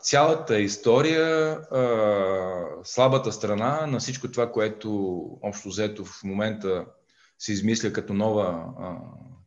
цялата 0.00 0.60
история, 0.60 1.58
слабата 2.84 3.32
страна 3.32 3.86
на 3.86 3.98
всичко 3.98 4.30
това, 4.30 4.52
което 4.52 4.90
общо 5.42 5.68
взето 5.68 6.04
в 6.04 6.24
момента 6.24 6.84
се 7.38 7.52
измисля 7.52 7.92
като 7.92 8.14
нова 8.14 8.64
а, 8.78 8.96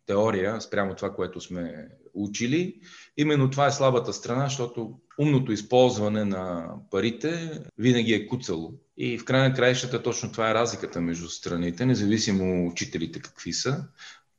теория 0.06 0.62
спрямо 0.62 0.96
това, 0.96 1.14
което 1.14 1.42
сме 1.42 1.88
учили. 2.14 2.80
Именно 3.18 3.50
това 3.50 3.68
е 3.68 3.72
слабата 3.72 4.14
страна, 4.14 4.44
защото 4.44 5.00
умното 5.20 5.52
използване 5.52 6.26
на 6.26 6.74
парите 6.92 7.62
винаги 7.78 8.14
е 8.14 8.28
куцало. 8.28 8.74
И 8.98 9.18
в 9.18 9.26
край 9.26 9.50
на 9.50 9.54
краищата 9.56 10.04
точно 10.04 10.32
това 10.32 10.52
е 10.52 10.54
разликата 10.54 11.02
между 11.02 11.30
страните, 11.30 11.86
независимо 11.86 12.68
учителите 12.68 13.20
какви 13.20 13.54
са, 13.54 13.84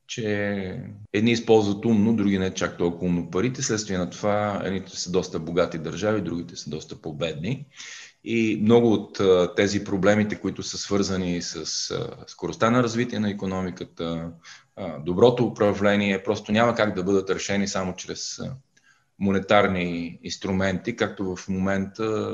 че 0.07 0.79
едни 1.13 1.31
използват 1.31 1.85
умно, 1.85 2.15
други 2.15 2.39
не 2.39 2.53
чак 2.53 2.77
толкова 2.77 3.05
умно 3.05 3.29
парите. 3.31 3.61
Следствие 3.61 3.97
на 3.97 4.09
това 4.09 4.61
едните 4.65 4.99
са 4.99 5.11
доста 5.11 5.39
богати 5.39 5.77
държави, 5.77 6.21
другите 6.21 6.55
са 6.55 6.69
доста 6.69 7.01
победни. 7.01 7.65
И 8.23 8.59
много 8.61 8.93
от 8.93 9.21
тези 9.55 9.83
проблемите, 9.83 10.39
които 10.39 10.63
са 10.63 10.77
свързани 10.77 11.41
с 11.41 11.65
скоростта 12.27 12.69
на 12.69 12.83
развитие 12.83 13.19
на 13.19 13.29
економиката, 13.29 14.31
доброто 14.99 15.45
управление, 15.45 16.23
просто 16.23 16.51
няма 16.51 16.75
как 16.75 16.95
да 16.95 17.03
бъдат 17.03 17.29
решени 17.29 17.67
само 17.67 17.95
чрез 17.95 18.39
монетарни 19.19 20.19
инструменти, 20.23 20.95
както 20.95 21.35
в 21.35 21.47
момента 21.49 22.29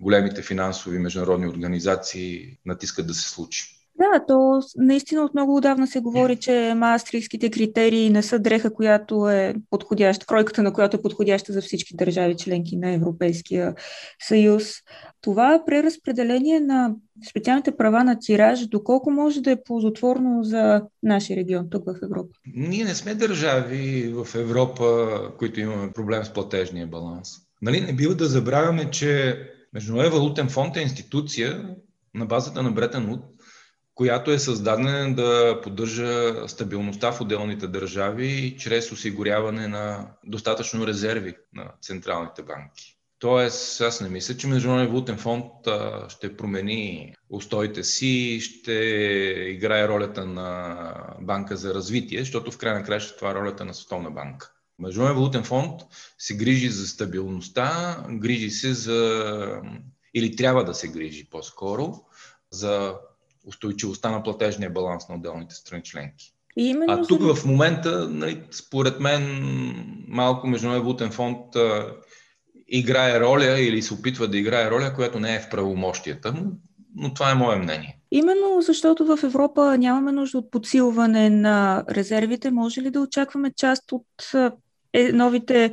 големите 0.00 0.42
финансови 0.42 0.98
международни 0.98 1.46
организации 1.46 2.58
натискат 2.66 3.06
да 3.06 3.14
се 3.14 3.28
случи. 3.28 3.75
Да, 3.98 4.24
то 4.28 4.60
наистина 4.76 5.22
от 5.22 5.34
много 5.34 5.56
отдавна 5.56 5.86
се 5.86 6.00
говори, 6.00 6.36
че 6.36 6.74
маастрихските 6.76 7.50
критерии 7.50 8.10
не 8.10 8.22
са 8.22 8.38
дреха, 8.38 8.74
която 8.74 9.28
е 9.28 9.54
подходяща, 9.70 10.26
кройката 10.26 10.62
на 10.62 10.72
която 10.72 10.96
е 10.96 11.02
подходяща 11.02 11.52
за 11.52 11.62
всички 11.62 11.96
държави 11.96 12.36
членки 12.36 12.76
на 12.76 12.90
Европейския 12.90 13.74
съюз. 14.22 14.72
Това 15.20 15.62
преразпределение 15.66 16.60
на 16.60 16.94
специалните 17.30 17.76
права 17.76 18.04
на 18.04 18.18
тираж, 18.18 18.66
доколко 18.66 19.10
може 19.10 19.40
да 19.40 19.50
е 19.50 19.62
ползотворно 19.64 20.44
за 20.44 20.82
нашия 21.02 21.36
регион 21.36 21.70
тук 21.70 21.84
в 21.84 22.04
Европа? 22.04 22.34
Ние 22.54 22.84
не 22.84 22.94
сме 22.94 23.14
държави 23.14 24.14
в 24.14 24.34
Европа, 24.34 25.18
които 25.38 25.60
имаме 25.60 25.92
проблем 25.92 26.24
с 26.24 26.32
платежния 26.32 26.86
баланс. 26.86 27.28
Нали, 27.62 27.80
не 27.80 27.92
бива 27.92 28.14
да 28.14 28.26
забравяме, 28.26 28.90
че 28.90 29.38
Международен 29.72 30.12
валутен 30.12 30.48
фонд 30.48 30.76
е 30.76 30.80
институция 30.80 31.76
на 32.14 32.26
базата 32.26 32.62
на 32.62 32.70
Бретен 32.72 33.10
Луд, 33.10 33.20
която 33.96 34.30
е 34.30 34.38
създадена 34.38 35.14
да 35.14 35.60
поддържа 35.62 36.34
стабилността 36.48 37.12
в 37.12 37.20
отделните 37.20 37.66
държави 37.66 38.56
чрез 38.58 38.92
осигуряване 38.92 39.68
на 39.68 40.08
достатъчно 40.24 40.86
резерви 40.86 41.36
на 41.54 41.72
централните 41.82 42.42
банки. 42.42 42.96
Тоест, 43.18 43.80
аз 43.80 44.00
не 44.00 44.08
мисля, 44.08 44.36
че 44.36 44.46
Международен 44.46 44.88
валутен 44.88 45.16
фонд 45.16 45.44
ще 46.08 46.36
промени 46.36 47.14
устоите 47.30 47.84
си, 47.84 48.40
ще 48.40 48.72
играе 49.48 49.88
ролята 49.88 50.26
на 50.26 50.86
банка 51.20 51.56
за 51.56 51.74
развитие, 51.74 52.20
защото 52.20 52.50
в 52.50 52.58
край 52.58 52.74
на 52.74 52.82
края 52.82 53.00
това 53.18 53.30
е 53.30 53.34
ролята 53.34 53.64
на 53.64 53.74
Световна 53.74 54.10
банка. 54.10 54.52
Международен 54.78 55.16
валутен 55.16 55.44
фонд 55.44 55.80
се 56.18 56.36
грижи 56.36 56.68
за 56.68 56.86
стабилността, 56.88 57.96
грижи 58.10 58.50
се 58.50 58.74
за, 58.74 59.60
или 60.14 60.36
трябва 60.36 60.64
да 60.64 60.74
се 60.74 60.88
грижи 60.88 61.28
по-скоро, 61.30 61.94
за 62.50 62.94
устойчивостта 63.46 64.10
на 64.10 64.22
платежния 64.22 64.70
баланс 64.70 65.08
на 65.08 65.14
отделните 65.14 65.54
страни 65.54 65.82
членки. 65.82 66.32
И 66.56 66.68
именно 66.68 66.92
а 66.92 67.06
тук 67.06 67.22
в 67.22 67.46
момента, 67.46 68.08
нали, 68.08 68.42
според 68.50 69.00
мен, 69.00 69.22
малко 70.08 70.46
Международен 70.46 70.82
валутен 70.82 71.10
фонд 71.10 71.56
а, 71.56 71.92
играе 72.68 73.20
роля 73.20 73.60
или 73.60 73.82
се 73.82 73.94
опитва 73.94 74.28
да 74.28 74.38
играе 74.38 74.70
роля, 74.70 74.92
която 74.94 75.20
не 75.20 75.34
е 75.34 75.40
в 75.40 75.50
правомощията 75.50 76.32
му, 76.32 76.52
но 76.96 77.14
това 77.14 77.30
е 77.30 77.34
мое 77.34 77.56
мнение. 77.56 77.98
Именно 78.10 78.60
защото 78.60 79.16
в 79.16 79.18
Европа 79.22 79.78
нямаме 79.78 80.12
нужда 80.12 80.38
от 80.38 80.50
подсилване 80.50 81.30
на 81.30 81.84
резервите, 81.90 82.50
може 82.50 82.80
ли 82.80 82.90
да 82.90 83.00
очакваме 83.00 83.52
част 83.56 83.92
от 83.92 84.06
е, 84.96 85.12
новите 85.12 85.72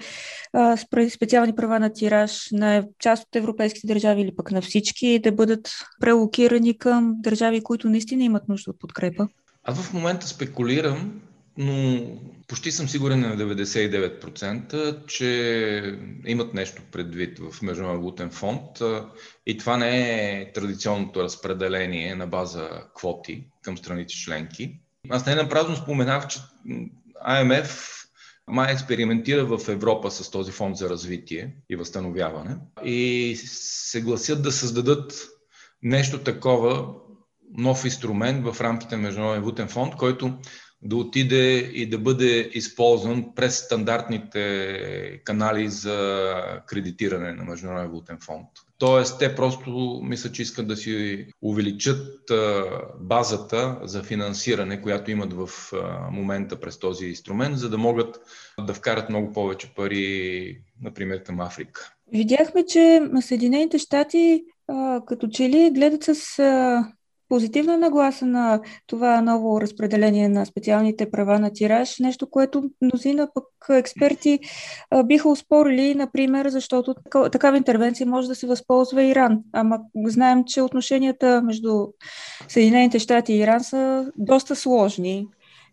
а, 0.53 0.77
специални 1.09 1.55
права 1.55 1.79
на 1.79 1.93
тираж 1.93 2.47
на 2.51 2.85
част 2.99 3.23
от 3.23 3.35
европейските 3.35 3.87
държави 3.87 4.21
или 4.21 4.35
пък 4.35 4.51
на 4.51 4.61
всички 4.61 5.19
да 5.19 5.31
бъдат 5.31 5.69
прелокирани 5.99 6.77
към 6.77 7.15
държави, 7.17 7.63
които 7.63 7.89
наистина 7.89 8.23
имат 8.23 8.49
нужда 8.49 8.71
от 8.71 8.79
подкрепа? 8.79 9.27
Аз 9.63 9.81
в 9.81 9.93
момента 9.93 10.27
спекулирам, 10.27 11.21
но 11.57 12.01
почти 12.47 12.71
съм 12.71 12.89
сигурен 12.89 13.19
на 13.19 13.37
99%, 13.37 15.05
че 15.05 15.97
имат 16.25 16.53
нещо 16.53 16.81
предвид 16.91 17.39
в 17.39 17.61
Международен 17.61 18.29
фонд 18.29 18.61
и 19.45 19.57
това 19.57 19.77
не 19.77 20.31
е 20.31 20.51
традиционното 20.51 21.23
разпределение 21.23 22.15
на 22.15 22.27
база 22.27 22.69
квоти 22.95 23.43
към 23.61 23.77
страните 23.77 24.13
членки. 24.13 24.79
Аз 25.09 25.25
не 25.25 25.35
напразно 25.35 25.75
споменах, 25.75 26.27
че 26.27 26.39
АМФ 27.25 28.02
май 28.47 28.73
експериментира 28.73 29.45
в 29.45 29.69
Европа 29.69 30.11
с 30.11 30.31
този 30.31 30.51
фонд 30.51 30.77
за 30.77 30.89
развитие 30.89 31.55
и 31.69 31.75
възстановяване. 31.75 32.57
И 32.85 33.35
се 33.45 34.01
гласят 34.01 34.43
да 34.43 34.51
създадат 34.51 35.27
нещо 35.83 36.23
такова, 36.23 36.93
нов 37.57 37.85
инструмент 37.85 38.45
в 38.45 38.61
рамките 38.61 38.95
на 38.95 39.01
Международен 39.01 39.41
валутен 39.41 39.67
фонд, 39.67 39.95
който 39.95 40.37
да 40.85 40.95
отиде 40.95 41.57
и 41.57 41.89
да 41.89 41.97
бъде 41.97 42.49
използван 42.53 43.35
през 43.35 43.57
стандартните 43.57 45.21
канали 45.23 45.69
за 45.69 46.43
кредитиране 46.67 47.33
на 47.33 47.43
Международен 47.43 47.87
валутен 47.87 48.17
фонд. 48.25 48.47
Тоест, 48.77 49.19
те 49.19 49.35
просто 49.35 50.01
мисля, 50.03 50.31
че 50.31 50.41
искат 50.41 50.67
да 50.67 50.75
си 50.75 51.25
увеличат 51.41 52.31
базата 52.99 53.79
за 53.83 54.03
финансиране, 54.03 54.81
която 54.81 55.11
имат 55.11 55.33
в 55.33 55.49
момента 56.11 56.59
през 56.59 56.79
този 56.79 57.05
инструмент, 57.05 57.57
за 57.57 57.69
да 57.69 57.77
могат 57.77 58.19
да 58.59 58.73
вкарат 58.73 59.09
много 59.09 59.31
повече 59.31 59.73
пари, 59.75 60.57
например, 60.81 61.23
към 61.23 61.39
Африка. 61.39 61.93
Видяхме, 62.11 62.65
че 62.65 63.01
Съединените 63.21 63.77
щати 63.77 64.43
като 65.07 65.27
че 65.27 65.49
ли 65.49 65.71
гледат 65.73 66.03
с 66.03 66.37
позитивна 67.33 67.77
нагласа 67.77 68.25
на 68.25 68.61
това 68.87 69.21
ново 69.21 69.61
разпределение 69.61 70.29
на 70.29 70.45
специалните 70.45 71.11
права 71.11 71.39
на 71.39 71.53
тираж, 71.53 71.99
нещо, 71.99 72.29
което 72.29 72.69
мнозина 72.81 73.29
пък 73.33 73.45
експерти 73.69 74.39
биха 75.05 75.29
успорили, 75.29 75.95
например, 75.95 76.49
защото 76.49 76.95
такава 77.31 77.57
интервенция 77.57 78.07
може 78.07 78.27
да 78.27 78.35
се 78.35 78.47
възползва 78.47 79.03
Иран. 79.03 79.39
Ама 79.53 79.79
знаем, 80.05 80.43
че 80.47 80.61
отношенията 80.61 81.41
между 81.41 81.87
Съединените 82.47 82.99
щати 82.99 83.33
и 83.33 83.39
Иран 83.39 83.63
са 83.63 84.11
доста 84.17 84.55
сложни. 84.55 85.27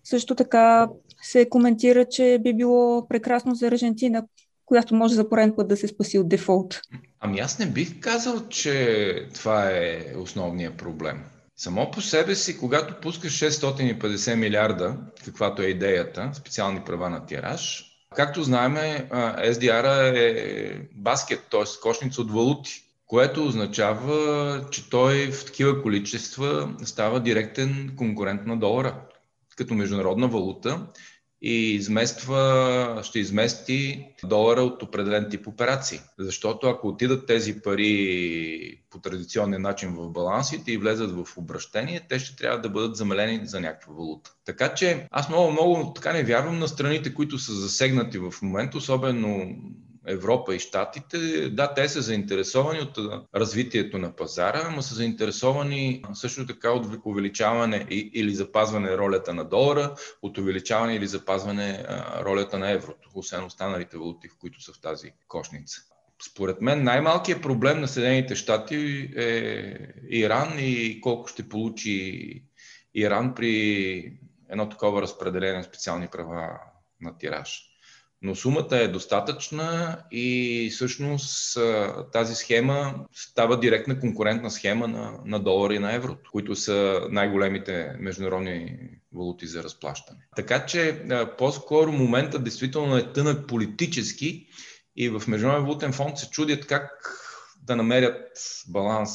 Също 0.04 0.34
така 0.34 0.88
се 1.22 1.48
коментира, 1.48 2.04
че 2.04 2.38
би 2.42 2.54
било 2.54 3.08
прекрасно 3.08 3.54
за 3.54 3.66
Аржентина, 3.66 4.24
която 4.66 4.94
може 4.94 5.14
за 5.14 5.28
пореден 5.28 5.54
път 5.56 5.68
да 5.68 5.76
се 5.76 5.88
спаси 5.88 6.18
от 6.18 6.28
дефолт. 6.28 6.80
Ами 7.20 7.38
аз 7.38 7.58
не 7.58 7.66
бих 7.66 8.00
казал, 8.00 8.48
че 8.48 9.14
това 9.34 9.70
е 9.70 9.98
основният 10.22 10.76
проблем. 10.76 11.22
Само 11.60 11.90
по 11.90 12.00
себе 12.00 12.34
си, 12.34 12.58
когато 12.58 13.00
пускаш 13.00 13.32
650 13.32 14.34
милиарда, 14.34 14.96
каквато 15.24 15.62
е 15.62 15.66
идеята, 15.66 16.30
специални 16.34 16.80
права 16.86 17.10
на 17.10 17.26
тираж, 17.26 17.84
както 18.16 18.42
знаем, 18.42 18.74
SDR 18.74 20.12
е 20.16 20.88
баскет, 20.94 21.40
т.е. 21.50 21.80
кошница 21.82 22.20
от 22.20 22.32
валути, 22.32 22.70
което 23.06 23.46
означава, 23.46 24.66
че 24.70 24.90
той 24.90 25.32
в 25.32 25.44
такива 25.44 25.82
количества 25.82 26.74
става 26.84 27.20
директен 27.20 27.94
конкурент 27.96 28.46
на 28.46 28.56
долара 28.56 28.94
като 29.56 29.74
международна 29.74 30.28
валута 30.28 30.86
и 31.42 31.74
измества, 31.74 33.00
ще 33.04 33.18
измести 33.18 34.06
долара 34.24 34.62
от 34.62 34.82
определен 34.82 35.30
тип 35.30 35.46
операции. 35.46 36.00
Защото 36.18 36.66
ако 36.66 36.88
отидат 36.88 37.26
тези 37.26 37.62
пари 37.62 38.82
по 38.90 38.98
традиционен 38.98 39.62
начин 39.62 39.94
в 39.94 40.10
балансите 40.10 40.72
и 40.72 40.76
влезат 40.76 41.10
в 41.10 41.36
обращение, 41.36 42.06
те 42.08 42.18
ще 42.18 42.36
трябва 42.36 42.60
да 42.60 42.68
бъдат 42.68 42.96
замелени 42.96 43.46
за 43.46 43.60
някаква 43.60 43.94
валута. 43.94 44.32
Така 44.44 44.74
че 44.74 45.06
аз 45.10 45.28
много, 45.28 45.50
много 45.50 45.92
така 45.92 46.12
не 46.12 46.24
вярвам 46.24 46.58
на 46.58 46.68
страните, 46.68 47.14
които 47.14 47.38
са 47.38 47.52
засегнати 47.52 48.18
в 48.18 48.34
момента, 48.42 48.78
особено 48.78 49.56
Европа 50.06 50.54
и 50.54 50.58
Штатите, 50.58 51.50
да, 51.50 51.74
те 51.74 51.88
са 51.88 52.02
заинтересовани 52.02 52.80
от 52.80 52.98
развитието 53.34 53.98
на 53.98 54.16
пазара, 54.16 54.72
но 54.74 54.82
са 54.82 54.94
заинтересовани 54.94 56.02
също 56.14 56.46
така 56.46 56.70
от 56.70 56.86
увеличаване 57.04 57.86
или 57.90 58.34
запазване 58.34 58.96
ролята 58.96 59.34
на 59.34 59.44
долара, 59.44 59.94
от 60.22 60.38
увеличаване 60.38 60.94
или 60.94 61.06
запазване 61.06 61.84
ролята 62.20 62.58
на 62.58 62.70
еврото, 62.70 63.08
освен 63.14 63.44
останалите 63.44 63.98
валути, 63.98 64.28
в 64.28 64.38
които 64.38 64.62
са 64.62 64.72
в 64.72 64.80
тази 64.80 65.12
кошница. 65.28 65.80
Според 66.30 66.60
мен 66.60 66.84
най-малкият 66.84 67.42
проблем 67.42 67.80
на 67.80 67.88
Съединените 67.88 68.34
щати 68.34 68.76
е 69.16 69.76
Иран 70.08 70.58
и 70.58 71.00
колко 71.00 71.28
ще 71.28 71.48
получи 71.48 72.44
Иран 72.94 73.34
при 73.34 74.18
едно 74.48 74.68
такова 74.68 75.02
разпределение 75.02 75.58
на 75.58 75.64
специални 75.64 76.08
права 76.08 76.60
на 77.00 77.18
тираж. 77.18 77.69
Но 78.22 78.34
сумата 78.34 78.76
е 78.76 78.88
достатъчна 78.88 79.98
и 80.10 80.68
всъщност 80.72 81.58
тази 82.12 82.34
схема 82.34 82.94
става 83.12 83.60
директна 83.60 84.00
конкурентна 84.00 84.50
схема 84.50 84.88
на, 84.88 85.12
на 85.24 85.40
долара 85.40 85.74
и 85.74 85.78
на 85.78 85.94
еврото, 85.94 86.30
които 86.32 86.56
са 86.56 87.00
най-големите 87.10 87.92
международни 87.98 88.78
валути 89.14 89.46
за 89.46 89.62
разплащане. 89.62 90.18
Така 90.36 90.66
че 90.66 91.02
по-скоро 91.38 91.92
момента 91.92 92.38
действително 92.38 92.96
е 92.96 93.12
тънък 93.12 93.46
политически 93.48 94.46
и 94.96 95.08
в 95.08 95.22
Международен 95.28 95.66
валутен 95.66 95.92
фонд 95.92 96.18
се 96.18 96.30
чудят 96.30 96.66
как 96.66 96.90
да 97.62 97.76
намерят 97.76 98.28
баланс. 98.68 99.10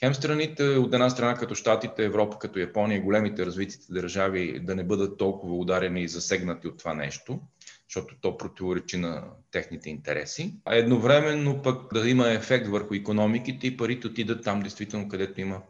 Хем 0.00 0.14
страните 0.14 0.64
от 0.64 0.94
една 0.94 1.10
страна 1.10 1.34
като 1.34 1.54
Штатите, 1.54 2.04
Европа, 2.04 2.38
като 2.38 2.58
Япония, 2.58 3.02
големите 3.02 3.46
развитите 3.46 3.86
държави 3.90 4.60
да 4.60 4.74
не 4.74 4.84
бъдат 4.84 5.18
толкова 5.18 5.56
ударени 5.56 6.02
и 6.02 6.08
засегнати 6.08 6.68
от 6.68 6.78
това 6.78 6.94
нещо– 6.94 7.40
защото 7.92 8.14
то 8.20 8.36
противоречи 8.36 8.96
на 8.96 9.24
техните 9.50 9.90
интереси, 9.90 10.54
а 10.64 10.74
едновременно 10.74 11.62
пък 11.62 11.94
да 11.94 12.08
има 12.08 12.30
ефект 12.30 12.68
върху 12.68 12.94
економиките 12.94 13.66
и 13.66 13.76
парите 13.76 14.06
отидат 14.06 14.44
там, 14.44 14.60
действително, 14.60 15.08
където 15.08 15.40
има 15.40 15.62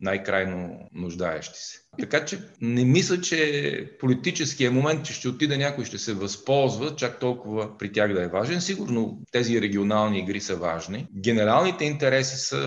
най-крайно 0.00 0.78
нуждаещи 0.94 1.58
се. 1.58 1.78
Така 1.98 2.24
че 2.24 2.38
не 2.60 2.84
мисля, 2.84 3.20
че 3.20 3.90
политическия 4.00 4.70
момент, 4.70 5.04
че 5.04 5.12
ще 5.12 5.28
отиде 5.28 5.56
някой, 5.56 5.84
ще 5.84 5.98
се 5.98 6.14
възползва, 6.14 6.96
чак 6.96 7.20
толкова 7.20 7.78
при 7.78 7.92
тях 7.92 8.12
да 8.12 8.22
е 8.22 8.28
важен. 8.28 8.60
Сигурно 8.60 9.18
тези 9.32 9.60
регионални 9.60 10.18
игри 10.18 10.40
са 10.40 10.56
важни. 10.56 11.06
Генералните 11.16 11.84
интереси 11.84 12.36
са 12.36 12.58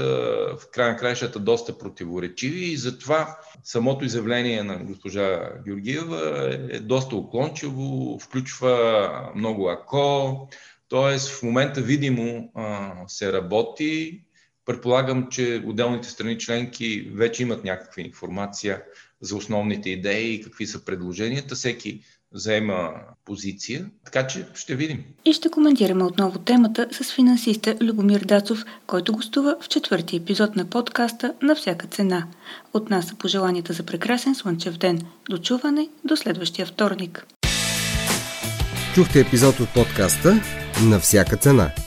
в 0.60 0.72
край 0.72 0.92
на 0.92 0.98
краищата 0.98 1.40
доста 1.40 1.78
противоречиви 1.78 2.66
и 2.66 2.78
затова 2.78 3.38
самото 3.64 4.06
изявление 4.06 4.64
на 4.64 4.78
госпожа 4.78 5.50
Георгиева 5.66 6.50
е 6.72 6.80
доста 6.80 7.16
уклончиво, 7.16 8.20
включва 8.20 9.32
много 9.36 9.70
ако, 9.70 10.48
т.е. 10.90 11.18
в 11.18 11.44
момента 11.44 11.82
видимо 11.82 12.52
се 13.08 13.34
работи, 13.34 14.22
Предполагам, 14.68 15.28
че 15.32 15.64
отделните 15.66 16.10
страни 16.10 16.38
членки 16.38 17.10
вече 17.14 17.44
имат 17.44 17.64
някаква 17.64 18.02
информация 18.04 18.82
за 19.22 19.36
основните 19.36 19.90
идеи 19.90 20.34
и 20.34 20.42
какви 20.44 20.68
са 20.68 20.86
предложенията. 20.86 21.56
Всеки 21.56 22.02
заема 22.34 22.92
позиция, 23.26 23.86
така 24.06 24.28
че 24.28 24.46
ще 24.56 24.76
видим. 24.76 25.04
И 25.26 25.34
ще 25.34 25.50
коментираме 25.50 26.04
отново 26.04 26.40
темата 26.40 26.88
с 26.92 27.16
финансиста 27.16 27.76
Любомир 27.82 28.22
Дацов, 28.22 28.64
който 28.88 29.14
гостува 29.14 29.58
в 29.62 29.70
четвърти 29.70 30.16
епизод 30.16 30.56
на 30.56 30.66
подкаста 30.66 31.34
На 31.42 31.56
всяка 31.56 31.88
цена. 31.88 32.28
От 32.74 32.90
нас 32.90 33.08
са 33.08 33.16
пожеланията 33.16 33.74
за 33.74 33.84
прекрасен 33.84 34.36
слънчев 34.36 34.78
ден. 34.78 35.02
До 35.30 35.38
чуване 35.38 35.90
до 36.04 36.18
следващия 36.18 36.66
вторник. 36.66 37.28
Чухте 38.96 39.20
епизод 39.20 39.60
от 39.60 39.74
подкаста 39.74 40.42
На 40.90 41.00
всяка 41.00 41.38
цена– 41.38 41.72